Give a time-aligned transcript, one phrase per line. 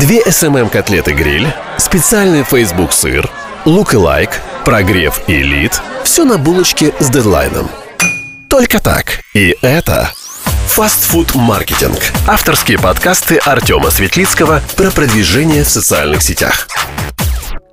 [0.00, 3.30] Две SMM-котлеты гриль, специальный Facebook сыр,
[3.66, 4.30] лук и лайк,
[4.64, 7.70] прогрев и лид– все на булочке с дедлайном.
[8.48, 9.20] Только так.
[9.34, 10.10] И это
[10.68, 11.98] Фастфуд-маркетинг.
[12.26, 16.66] Авторские подкасты Артема Светлицкого про продвижение в социальных сетях.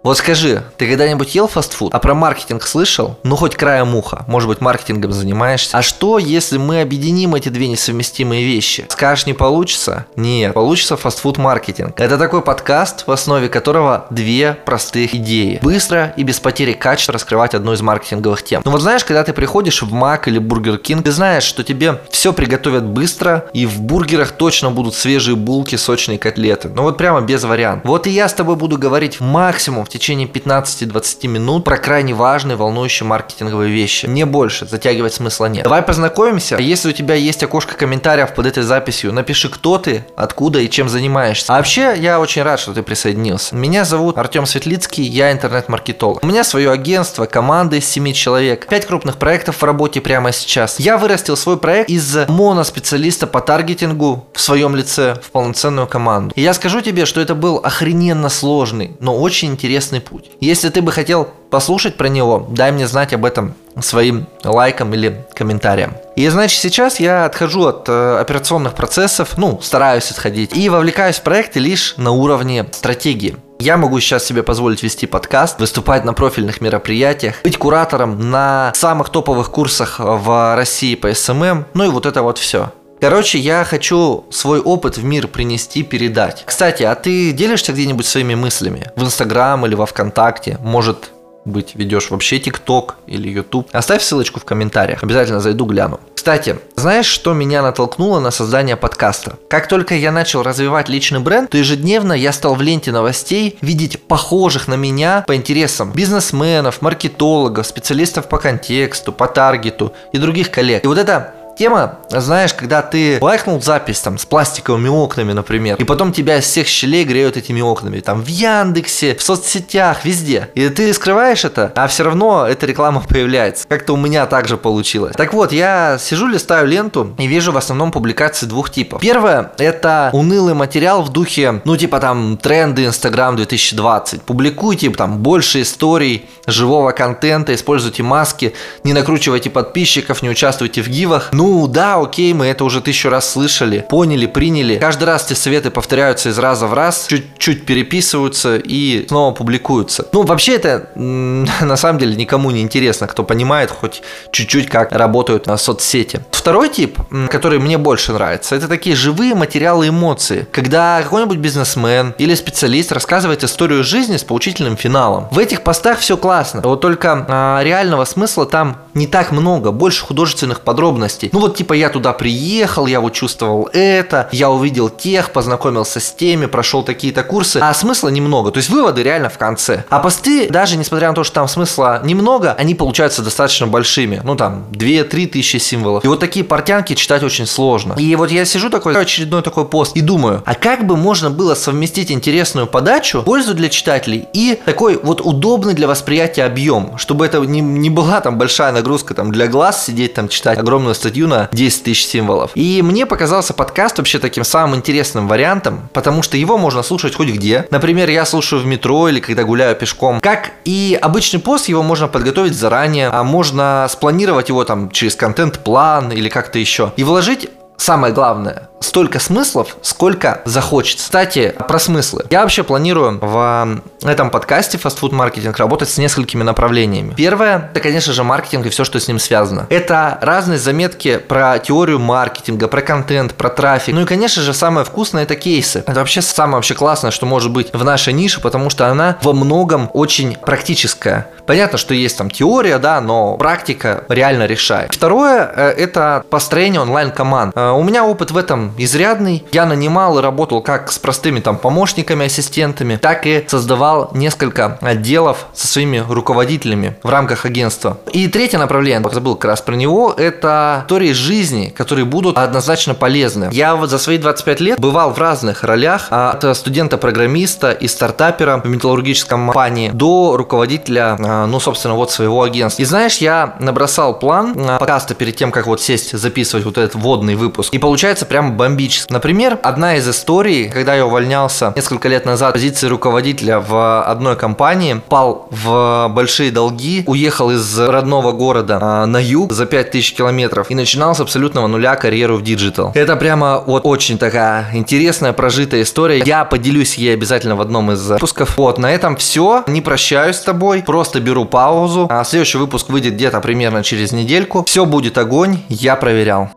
[0.07, 1.93] Вот скажи, ты когда-нибудь ел фастфуд?
[1.93, 3.19] А про маркетинг слышал?
[3.23, 4.23] Ну, хоть краем уха.
[4.29, 5.77] Может быть, маркетингом занимаешься.
[5.77, 8.85] А что, если мы объединим эти две несовместимые вещи?
[8.87, 10.05] Скажешь, не получится?
[10.15, 11.99] Нет, получится фастфуд-маркетинг.
[11.99, 15.59] Это такой подкаст, в основе которого две простых идеи.
[15.61, 18.61] Быстро и без потери качества раскрывать одну из маркетинговых тем.
[18.63, 21.99] Ну вот знаешь, когда ты приходишь в Мак или Бургер Кинг, ты знаешь, что тебе
[22.11, 26.69] все приготовят быстро, и в бургерах точно будут свежие булки, сочные котлеты.
[26.69, 27.83] Ну вот прямо без вариантов.
[27.89, 32.55] Вот и я с тобой буду говорить максимум в течение 15-20 минут про крайне важные,
[32.55, 34.05] волнующие маркетинговые вещи.
[34.05, 35.63] Не больше, затягивать смысла нет.
[35.63, 36.57] Давай познакомимся.
[36.57, 40.89] Если у тебя есть окошко комментариев под этой записью, напиши, кто ты, откуда и чем
[40.89, 41.53] занимаешься.
[41.53, 43.55] А вообще, я очень рад, что ты присоединился.
[43.55, 46.23] Меня зовут Артем Светлицкий, я интернет-маркетолог.
[46.23, 50.79] У меня свое агентство, команда из 7 человек, 5 крупных проектов в работе прямо сейчас.
[50.79, 56.33] Я вырастил свой проект из моноспециалиста по таргетингу в своем лице в полноценную команду.
[56.35, 60.29] И я скажу тебе, что это был охрененно сложный, но очень интересный интересный путь.
[60.39, 65.25] Если ты бы хотел послушать про него, дай мне знать об этом своим лайком или
[65.33, 65.93] комментарием.
[66.15, 71.21] И значит, сейчас я отхожу от э, операционных процессов, ну, стараюсь отходить, и вовлекаюсь в
[71.21, 73.37] проекты лишь на уровне стратегии.
[73.59, 79.09] Я могу сейчас себе позволить вести подкаст, выступать на профильных мероприятиях, быть куратором на самых
[79.09, 82.71] топовых курсах в России по SMM, ну и вот это вот все.
[82.99, 86.43] Короче, я хочу свой опыт в мир принести, передать.
[86.45, 88.91] Кстати, а ты делишься где-нибудь своими мыслями?
[88.95, 90.57] В Инстаграм или во Вконтакте?
[90.61, 91.11] Может
[91.45, 93.69] быть, ведешь вообще ТикТок или Ютуб?
[93.71, 95.99] Оставь ссылочку в комментариях, обязательно зайду, гляну.
[96.13, 99.37] Кстати, знаешь, что меня натолкнуло на создание подкаста?
[99.49, 104.03] Как только я начал развивать личный бренд, то ежедневно я стал в ленте новостей видеть
[104.03, 110.83] похожих на меня по интересам бизнесменов, маркетологов, специалистов по контексту, по таргету и других коллег.
[110.83, 115.83] И вот это тема, знаешь, когда ты лайкнул запись там с пластиковыми окнами, например, и
[115.83, 120.49] потом тебя из всех щелей греют этими окнами, там в Яндексе, в соцсетях, везде.
[120.53, 123.67] И ты скрываешь это, а все равно эта реклама появляется.
[123.67, 125.15] Как-то у меня также получилось.
[125.15, 129.01] Так вот, я сижу, листаю ленту и вижу в основном публикации двух типов.
[129.01, 134.21] Первое, это унылый материал в духе, ну, типа там тренды Инстаграм 2020.
[134.21, 138.53] Публикуйте там больше историй, живого контента, используйте маски,
[138.83, 141.29] не накручивайте подписчиков, не участвуйте в гивах.
[141.31, 144.77] Ну, ну да, окей, мы это уже тысячу раз слышали, поняли, приняли.
[144.79, 150.05] Каждый раз эти советы повторяются из раза в раз, чуть-чуть переписываются и снова публикуются.
[150.11, 155.47] Ну, вообще это на самом деле никому не интересно, кто понимает хоть чуть-чуть, как работают
[155.47, 156.19] на соцсети.
[156.31, 156.99] Второй тип,
[157.29, 163.45] который мне больше нравится, это такие живые материалы эмоции, когда какой-нибудь бизнесмен или специалист рассказывает
[163.45, 165.29] историю жизни с поучительным финалом.
[165.31, 170.03] В этих постах все классно, вот только а, реального смысла там не так много, больше
[170.03, 171.29] художественных подробностей.
[171.37, 176.11] Ну вот типа я туда приехал, я вот чувствовал это, я увидел тех, познакомился с
[176.11, 179.83] теми, прошел такие-то курсы, а смысла немного, то есть выводы реально в конце.
[179.91, 184.35] А посты, даже несмотря на то, что там смысла немного, они получаются достаточно большими, ну
[184.35, 186.03] там 2-3 тысячи символов.
[186.03, 187.93] И вот такие портянки читать очень сложно.
[187.99, 191.53] И вот я сижу такой, очередной такой пост и думаю, а как бы можно было
[191.53, 197.37] совместить интересную подачу, пользу для читателей и такой вот удобный для восприятия объем, чтобы это
[197.41, 201.49] не, не была там большая нагрузка там для глаз сидеть там читать огромную статью на
[201.51, 202.51] 10 тысяч символов.
[202.55, 207.29] И мне показался подкаст вообще таким самым интересным вариантом, потому что его можно слушать хоть
[207.29, 207.67] где.
[207.69, 210.19] Например, я слушаю в метро или когда гуляю пешком.
[210.21, 216.11] Как и обычный пост, его можно подготовить заранее, а можно спланировать его там через контент-план
[216.11, 216.93] или как-то еще.
[216.95, 221.03] И вложить самое главное, столько смыслов, сколько захочется.
[221.03, 222.25] Кстати, про смыслы.
[222.31, 227.13] Я вообще планирую в этом подкасте фастфуд маркетинг работать с несколькими направлениями.
[227.15, 229.67] Первое, это, конечно же, маркетинг и все, что с ним связано.
[229.69, 233.93] Это разные заметки про теорию маркетинга, про контент, про трафик.
[233.93, 235.83] Ну и, конечно же, самое вкусное это кейсы.
[235.85, 239.33] Это вообще самое вообще классное, что может быть в нашей нише, потому что она во
[239.33, 241.29] многом очень практическая.
[241.47, 244.93] Понятно, что есть там теория, да, но практика реально решает.
[244.93, 247.53] Второе, э, это построение онлайн-команд.
[247.55, 249.43] Э, у меня опыт в этом изрядный.
[249.51, 255.47] Я нанимал и работал как с простыми там помощниками, ассистентами, так и создавал несколько отделов
[255.53, 257.97] со своими руководителями в рамках агентства.
[258.11, 263.49] И третье направление, забыл как раз про него, это истории жизни, которые будут однозначно полезны.
[263.51, 268.67] Я вот за свои 25 лет бывал в разных ролях, от студента-программиста и стартапера в
[268.67, 272.81] металлургическом компании до руководителя, а, ну, собственно, вот своего агентства.
[272.81, 276.95] И знаешь, я набросал план а, подкаста перед тем, как вот сесть записывать вот этот
[276.95, 277.73] вводный выпуск.
[277.73, 279.11] И получается прям бомбически.
[279.11, 285.01] Например, одна из историй, когда я увольнялся несколько лет назад позиции руководителя в одной компании,
[285.07, 290.75] пал в большие долги, уехал из родного города а, на юг за 5000 километров и
[290.75, 292.91] начинал с абсолютного нуля карьеру в digital.
[292.93, 296.21] Это прямо вот очень такая интересная прожитая история.
[296.25, 298.57] Я поделюсь ей обязательно в одном из выпусков.
[298.57, 299.63] Вот, на этом все.
[299.67, 302.07] Не прощаюсь с тобой, просто беру паузу.
[302.09, 304.63] А следующий выпуск выйдет где-то примерно через недельку.
[304.65, 306.49] Все будет огонь, я проверял.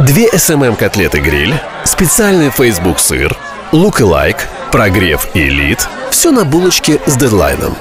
[0.00, 3.36] Две SMM-котлеты гриль, специальный Facebook сыр,
[3.70, 7.76] лук и лайк, прогрев и лид– все на булочке с дедлайном.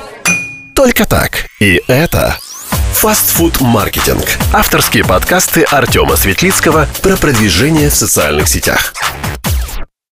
[0.76, 1.46] Только так.
[1.62, 2.36] И это
[2.96, 4.26] Фастфуд-маркетинг.
[4.52, 8.94] Авторские подкасты Артема Светлицкого про продвижение в социальных сетях.